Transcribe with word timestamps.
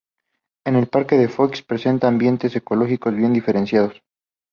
El 0.65 0.87
Parque 0.87 1.15
del 1.15 1.29
Foix 1.29 1.61
presenta 1.61 2.07
ambientes 2.07 2.55
ecológicos 2.55 3.15
bien 3.15 3.33
diferenciados. 3.33 4.01